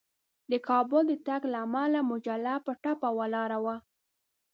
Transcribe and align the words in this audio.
د 0.51 0.53
کابل 0.67 1.01
د 1.09 1.13
تګ 1.27 1.41
له 1.53 1.57
امله 1.65 1.99
مجله 2.11 2.53
په 2.65 2.71
ټپه 2.83 3.09
ولاړه 3.19 3.57
وه. 3.65 3.75